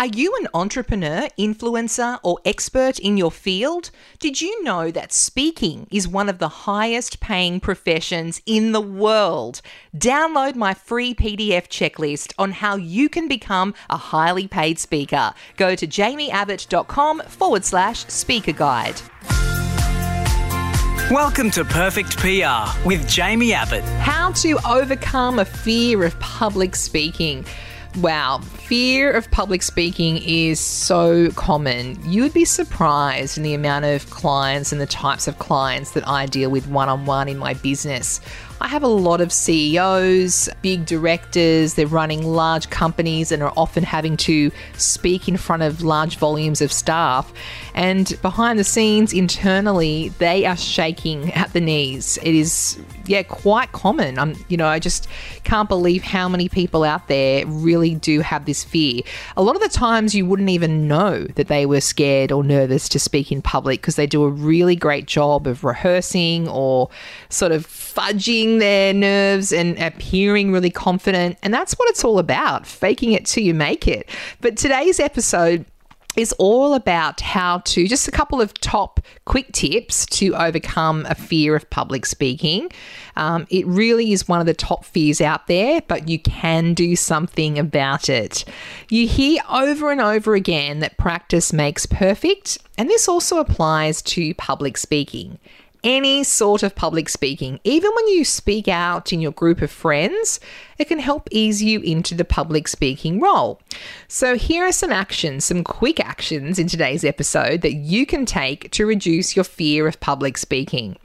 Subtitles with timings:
[0.00, 3.90] Are you an entrepreneur, influencer, or expert in your field?
[4.18, 9.60] Did you know that speaking is one of the highest paying professions in the world?
[9.94, 15.34] Download my free PDF checklist on how you can become a highly paid speaker.
[15.58, 19.02] Go to jaimieabbott.com forward slash speaker guide.
[21.10, 23.84] Welcome to Perfect PR with Jaimie Abbott.
[24.00, 27.44] How to overcome a fear of public speaking.
[27.96, 31.98] Wow, fear of public speaking is so common.
[32.08, 36.06] You would be surprised in the amount of clients and the types of clients that
[36.06, 38.20] I deal with one on one in my business.
[38.62, 43.82] I have a lot of CEOs, big directors, they're running large companies and are often
[43.82, 47.32] having to speak in front of large volumes of staff.
[47.74, 52.18] And behind the scenes, internally, they are shaking at the knees.
[52.18, 54.18] It is, yeah, quite common.
[54.18, 55.08] I'm, you know, I just
[55.42, 59.00] can't believe how many people out there really do have this fear.
[59.36, 62.88] A lot of the times, you wouldn't even know that they were scared or nervous
[62.90, 66.90] to speak in public because they do a really great job of rehearsing or
[67.30, 71.38] sort of fudging their nerves and appearing really confident.
[71.42, 74.08] And that's what it's all about faking it till you make it.
[74.40, 75.64] But today's episode
[76.16, 81.14] is all about how to just a couple of top quick tips to overcome a
[81.14, 82.68] fear of public speaking.
[83.20, 86.96] Um, it really is one of the top fears out there, but you can do
[86.96, 88.46] something about it.
[88.88, 94.32] You hear over and over again that practice makes perfect, and this also applies to
[94.34, 95.38] public speaking
[95.82, 97.58] any sort of public speaking.
[97.64, 100.40] Even when you speak out in your group of friends,
[100.78, 103.60] it can help ease you into the public speaking role.
[104.06, 108.70] So, here are some actions, some quick actions in today's episode that you can take
[108.72, 110.98] to reduce your fear of public speaking.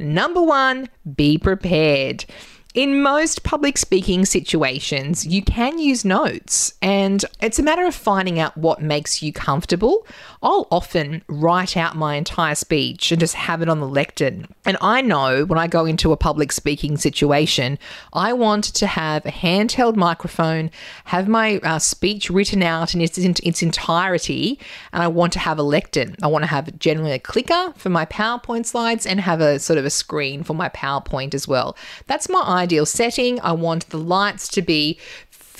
[0.00, 2.24] Number one, be prepared.
[2.72, 8.38] In most public speaking situations, you can use notes, and it's a matter of finding
[8.38, 10.06] out what makes you comfortable.
[10.40, 14.46] I'll often write out my entire speech and just have it on the lectern.
[14.64, 17.76] And I know when I go into a public speaking situation,
[18.12, 20.70] I want to have a handheld microphone,
[21.06, 24.60] have my uh, speech written out in its, in its entirety,
[24.92, 26.14] and I want to have a lectern.
[26.22, 29.76] I want to have generally a clicker for my PowerPoint slides and have a sort
[29.80, 31.76] of a screen for my PowerPoint as well.
[32.06, 33.40] That's my ideal setting.
[33.40, 34.98] I want the lights to be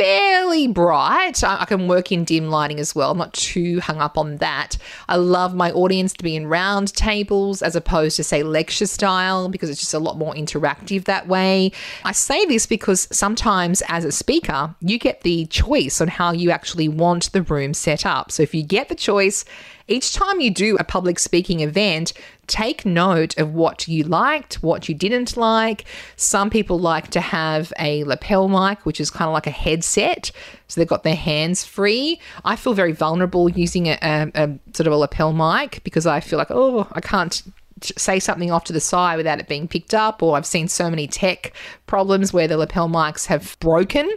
[0.00, 1.44] fairly bright.
[1.44, 3.10] I, can work in dim lighting as well.
[3.10, 4.78] I'm not too hung up on that.
[5.10, 9.50] I love my audience to be in round tables as opposed to, say, lecture style
[9.50, 11.72] because it's just a lot more interactive that way.
[12.02, 16.50] I say this because sometimes as a speaker, you get the choice on how you
[16.50, 18.32] actually want the room set up.
[18.32, 19.44] So if you get the choice,
[19.90, 22.12] each time you do a public speaking event,
[22.46, 25.84] take note of what you liked, what you didn't like.
[26.16, 30.30] Some people like to have a lapel mic, which is kind of like a headset.
[30.68, 32.20] So they've got their hands free.
[32.44, 36.20] I feel very vulnerable using a, a, a sort of a lapel mic because I
[36.20, 37.42] feel like, oh, I can't
[37.82, 40.90] say something off to the side without it being picked up, or I've seen so
[40.90, 41.52] many tech
[41.86, 44.10] problems where the lapel mics have broken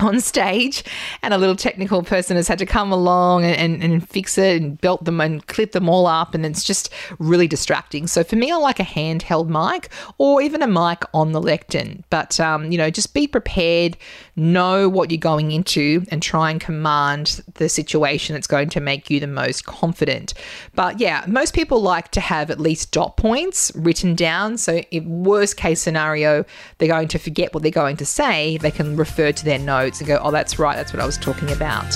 [0.10, 0.82] on stage
[1.22, 4.60] and a little technical person has had to come along and, and, and, fix it
[4.60, 8.06] and belt them and clip them all up and it's just really distracting.
[8.06, 12.02] So for me i like a handheld mic or even a mic on the lectern
[12.10, 13.96] but um, you know just be prepared
[14.36, 19.10] know what you're going into and try and command the situation that's going to make
[19.10, 20.32] you the most confident.
[20.74, 24.56] But yeah most people like to have at least dot points written down.
[24.56, 26.44] So in worst case scenario
[26.78, 29.89] they're going to forget what they're going to say they can refer to their notes
[29.90, 31.92] notes and go, oh, that's right, that's what I was talking about.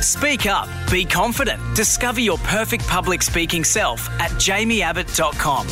[0.00, 1.60] Speak up, be confident.
[1.74, 5.66] Discover your perfect public speaking self at jaimieabbott.com.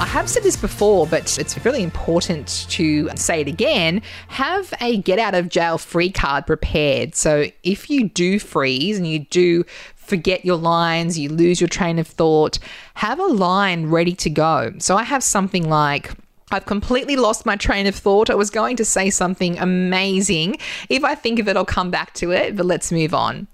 [0.00, 4.00] I have said this before, but it's really important to say it again.
[4.28, 7.16] Have a get out of jail free card prepared.
[7.16, 9.64] So if you do freeze and you do
[9.96, 12.58] forget your lines, you lose your train of thought,
[12.94, 14.72] have a line ready to go.
[14.78, 16.12] So I have something like,
[16.50, 18.30] I've completely lost my train of thought.
[18.30, 20.56] I was going to say something amazing.
[20.88, 23.46] If I think of it, I'll come back to it, but let's move on.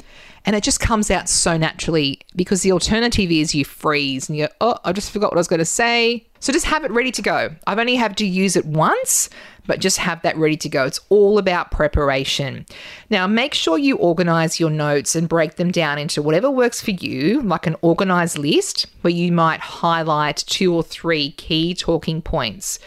[0.46, 4.48] And it just comes out so naturally because the alternative is you freeze and you
[4.60, 6.26] oh, I just forgot what I was going to say.
[6.40, 7.54] So just have it ready to go.
[7.66, 9.30] I've only had to use it once,
[9.66, 10.84] but just have that ready to go.
[10.84, 12.66] It's all about preparation.
[13.10, 16.90] Now, make sure you organize your notes and break them down into whatever works for
[16.90, 22.78] you, like an organized list where you might highlight two or three key talking points.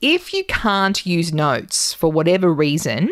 [0.00, 3.10] If you can't use notes for whatever reason,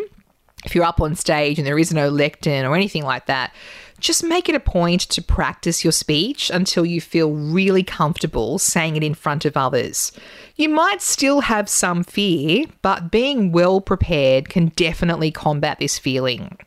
[0.65, 3.53] if you're up on stage and there is no lectern or anything like that,
[4.01, 8.95] just make it a point to practice your speech until you feel really comfortable saying
[8.95, 10.11] it in front of others.
[10.55, 16.57] You might still have some fear, but being well prepared can definitely combat this feeling.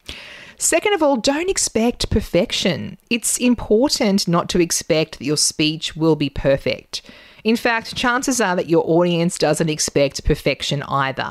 [0.57, 2.97] Second of all, don't expect perfection.
[3.11, 7.03] It's important not to expect that your speech will be perfect.
[7.45, 11.31] In fact, chances are that your audience doesn't expect perfection either.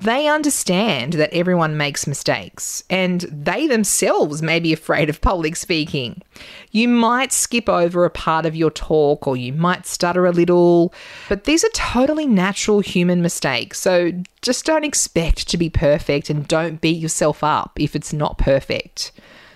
[0.00, 6.22] They understand that everyone makes mistakes, and they themselves may be afraid of public speaking.
[6.70, 10.94] You might skip over a part of your talk or you might stutter a little,
[11.28, 13.78] but these are totally natural human mistakes.
[13.78, 18.38] So just don't expect to be perfect and don't beat yourself up if it's not
[18.38, 19.12] perfect.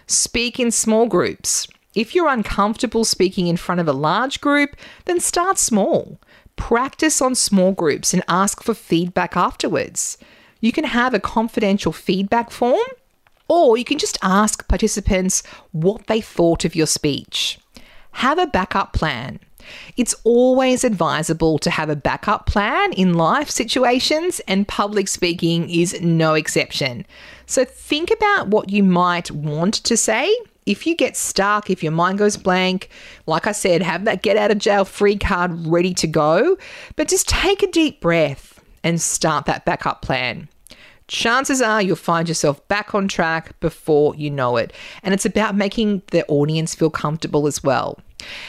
[0.06, 1.66] Speak in small groups.
[1.94, 6.18] If you're uncomfortable speaking in front of a large group, then start small.
[6.56, 10.18] Practice on small groups and ask for feedback afterwards.
[10.60, 12.88] You can have a confidential feedback form,
[13.48, 15.42] or you can just ask participants
[15.72, 17.58] what they thought of your speech.
[18.12, 19.40] Have a backup plan.
[19.96, 26.00] It's always advisable to have a backup plan in life situations, and public speaking is
[26.00, 27.06] no exception.
[27.46, 30.34] So, think about what you might want to say
[30.66, 32.88] if you get stuck, if your mind goes blank,
[33.26, 36.56] like I said, have that get out of jail free card ready to go,
[36.96, 40.48] but just take a deep breath and start that backup plan.
[41.06, 44.72] Chances are you'll find yourself back on track before you know it.
[45.02, 47.98] And it's about making the audience feel comfortable as well.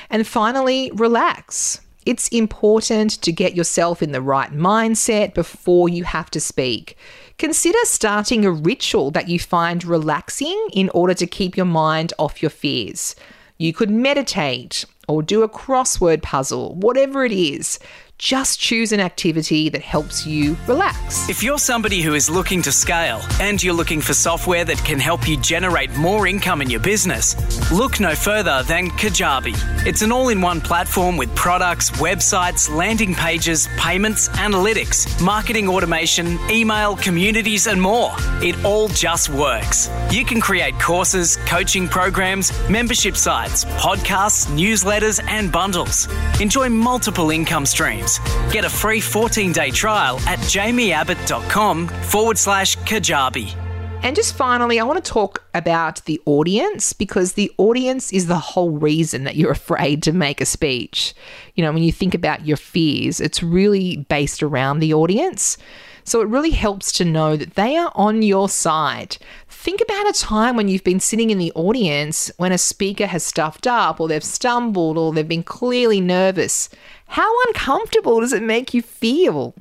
[0.09, 1.81] And finally, relax.
[2.05, 6.97] It's important to get yourself in the right mindset before you have to speak.
[7.39, 12.41] Consider starting a ritual that you find relaxing in order to keep your mind off
[12.43, 13.15] your fears.
[13.57, 17.79] You could meditate or do a crossword puzzle, whatever it is.
[18.17, 21.27] Just choose an activity that helps you relax.
[21.27, 24.99] If you're somebody who is looking to scale and you're looking for software that can
[24.99, 27.35] help you generate more income in your business,
[27.73, 29.53] look no further than Kajabi.
[29.85, 36.39] It's an all in one platform with products, websites, landing pages, payments, analytics, marketing automation,
[36.49, 38.13] email, communities, and more.
[38.41, 39.89] It all just works.
[40.09, 46.07] You can create courses, coaching programs, membership sites, podcasts, newsletters, and bundles.
[46.39, 48.04] Enjoy multiple income streams
[48.51, 53.55] Get a free 14 day trial at jaimieabbott.com forward slash Kajabi.
[54.03, 58.37] And just finally, I want to talk about the audience because the audience is the
[58.37, 61.15] whole reason that you're afraid to make a speech.
[61.55, 65.57] You know, when you think about your fears, it's really based around the audience.
[66.03, 69.17] So it really helps to know that they are on your side.
[69.49, 73.23] Think about a time when you've been sitting in the audience when a speaker has
[73.23, 76.69] stuffed up or they've stumbled or they've been clearly nervous.
[77.07, 79.53] How uncomfortable does it make you feel?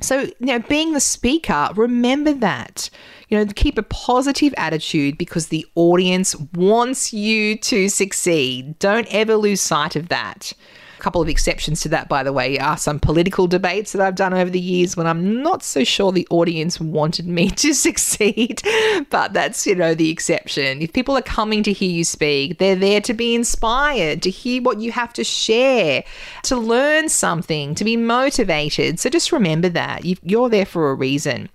[0.00, 2.88] So, you know, being the speaker, remember that.
[3.28, 8.78] You know, keep a positive attitude because the audience wants you to succeed.
[8.78, 10.52] Don't ever lose sight of that.
[10.98, 14.16] A couple of exceptions to that, by the way, are some political debates that I've
[14.16, 18.62] done over the years when I'm not so sure the audience wanted me to succeed.
[19.08, 20.82] But that's, you know, the exception.
[20.82, 24.60] If people are coming to hear you speak, they're there to be inspired, to hear
[24.60, 26.02] what you have to share,
[26.44, 28.98] to learn something, to be motivated.
[28.98, 30.04] So just remember that.
[30.24, 31.48] You're there for a reason.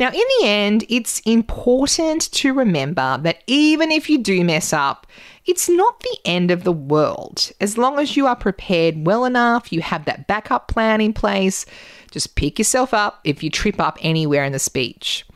[0.00, 5.06] Now, in the end, it's important to remember that even if you do mess up,
[5.46, 7.52] it's not the end of the world.
[7.60, 11.66] As long as you are prepared well enough, you have that backup plan in place,
[12.10, 15.26] just pick yourself up if you trip up anywhere in the speech.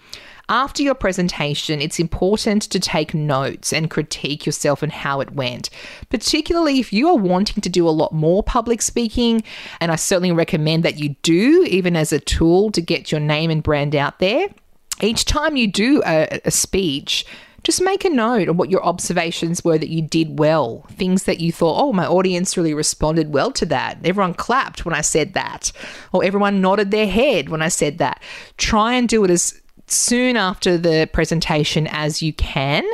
[0.51, 5.69] After your presentation, it's important to take notes and critique yourself and how it went,
[6.09, 9.43] particularly if you are wanting to do a lot more public speaking.
[9.79, 13.51] And I certainly recommend that you do, even as a tool to get your name
[13.51, 14.49] and brand out there.
[15.03, 17.27] Each time you do a, a speech,
[17.69, 21.39] just make a note of what your observations were that you did well, things that
[21.39, 23.99] you thought, oh, my audience really responded well to that.
[24.03, 25.71] Everyone clapped when I said that,
[26.11, 28.23] or everyone nodded their head when I said that.
[28.57, 32.87] Try and do it as soon after the presentation as you can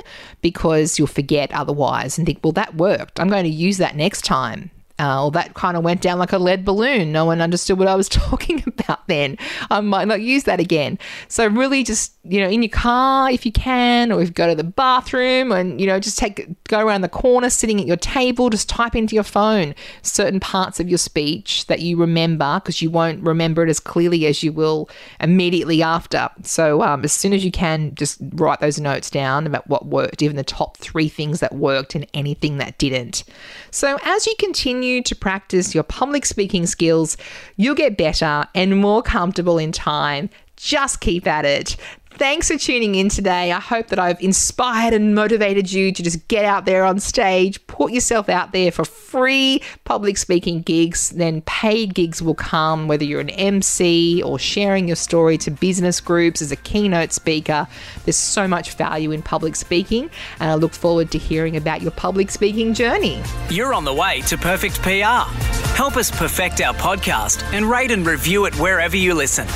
[0.42, 3.20] because you'll forget otherwise and think, well, that worked.
[3.20, 4.72] I'm going to use that next time.
[4.96, 7.10] Uh, well, that kind of went down like a lead balloon.
[7.10, 9.36] No one understood what I was talking about then.
[9.68, 11.00] I might not use that again.
[11.26, 14.48] So, really, just, you know, in your car if you can, or if you go
[14.48, 17.96] to the bathroom and, you know, just take, go around the corner, sitting at your
[17.96, 22.80] table, just type into your phone certain parts of your speech that you remember because
[22.80, 26.28] you won't remember it as clearly as you will immediately after.
[26.42, 30.22] So, um, as soon as you can, just write those notes down about what worked,
[30.22, 33.24] even the top three things that worked and anything that didn't.
[33.72, 37.16] So, as you continue, continue to practice your public speaking skills,
[37.56, 40.28] you'll get better and more comfortable in time.
[40.56, 41.76] Just keep at it.
[42.16, 43.50] Thanks for tuning in today.
[43.50, 47.66] I hope that I've inspired and motivated you to just get out there on stage,
[47.66, 51.10] put yourself out there for free public speaking gigs.
[51.10, 56.00] Then paid gigs will come, whether you're an MC or sharing your story to business
[56.00, 57.66] groups as a keynote speaker.
[58.04, 61.90] There's so much value in public speaking, and I look forward to hearing about your
[61.90, 63.20] public speaking journey.
[63.50, 65.28] You're on the way to perfect PR.
[65.74, 69.48] Help us perfect our podcast and rate and review it wherever you listen.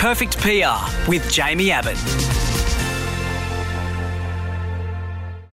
[0.00, 0.80] Perfect PR
[1.10, 2.29] with Jaimie Abbott.